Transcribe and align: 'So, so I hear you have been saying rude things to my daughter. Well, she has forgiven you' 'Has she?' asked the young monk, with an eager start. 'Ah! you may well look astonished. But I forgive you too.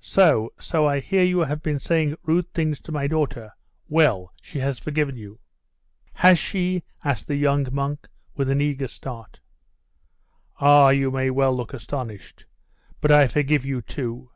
'So, 0.00 0.52
so 0.60 0.86
I 0.86 1.00
hear 1.00 1.24
you 1.24 1.40
have 1.40 1.60
been 1.60 1.80
saying 1.80 2.14
rude 2.22 2.46
things 2.54 2.78
to 2.82 2.92
my 2.92 3.08
daughter. 3.08 3.50
Well, 3.88 4.32
she 4.40 4.60
has 4.60 4.78
forgiven 4.78 5.16
you' 5.16 5.40
'Has 6.22 6.38
she?' 6.38 6.84
asked 7.04 7.26
the 7.26 7.34
young 7.34 7.66
monk, 7.72 8.06
with 8.36 8.48
an 8.50 8.60
eager 8.60 8.86
start. 8.86 9.40
'Ah! 10.60 10.90
you 10.90 11.10
may 11.10 11.28
well 11.28 11.56
look 11.56 11.74
astonished. 11.74 12.46
But 13.00 13.10
I 13.10 13.26
forgive 13.26 13.64
you 13.64 13.82
too. 13.82 14.30